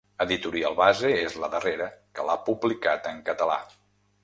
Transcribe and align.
Editorial 0.23 0.77
Base 0.79 1.11
és 1.17 1.35
la 1.43 1.51
darrera 1.57 1.91
que 2.19 2.27
l'ha 2.31 2.39
publicat 2.49 3.13
en 3.13 3.23
català. 3.31 3.63